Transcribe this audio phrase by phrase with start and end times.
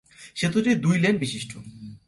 [0.35, 1.51] সেতুটি দুই লেন বিশিষ্ট।